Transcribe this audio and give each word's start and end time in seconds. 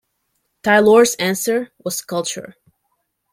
Tylor's 0.63 1.13
answer 1.19 1.71
was 1.85 2.01
culture. 2.01 2.55